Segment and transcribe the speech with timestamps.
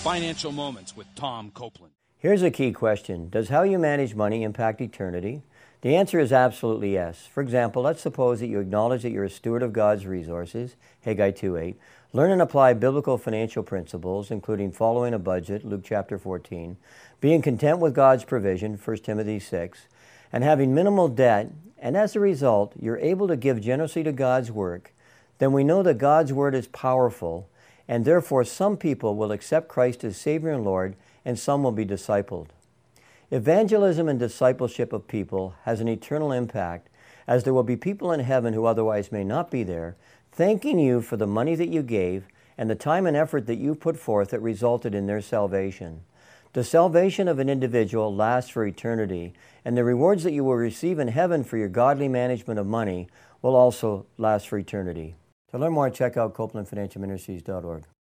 [0.00, 1.92] Financial Moments with Tom Copeland.
[2.16, 5.42] Here's a key question Does how you manage money impact eternity?
[5.82, 7.26] The answer is absolutely yes.
[7.26, 11.32] For example, let's suppose that you acknowledge that you're a steward of God's resources, Haggai
[11.32, 11.76] 2:8.
[12.14, 16.78] Learn and apply biblical financial principles, including following a budget, Luke chapter 14,
[17.20, 19.86] being content with God's provision, 1 Timothy 6,
[20.32, 24.50] and having minimal debt, and as a result, you're able to give generously to God's
[24.50, 24.94] work,
[25.40, 27.49] then we know that God's word is powerful,
[27.90, 30.94] and therefore some people will accept Christ as Savior and Lord,
[31.24, 32.46] and some will be discipled.
[33.32, 36.88] Evangelism and discipleship of people has an eternal impact,
[37.26, 39.96] as there will be people in heaven who otherwise may not be there,
[40.30, 43.74] thanking you for the money that you gave and the time and effort that you
[43.74, 46.02] put forth that resulted in their salvation.
[46.52, 49.34] The salvation of an individual lasts for eternity,
[49.64, 53.08] and the rewards that you will receive in heaven for your godly management of money
[53.42, 55.16] will also last for eternity.
[55.50, 57.84] To learn more, check out CopelandFinancialMinistries.org.